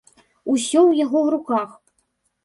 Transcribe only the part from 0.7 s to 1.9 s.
ў яго руках!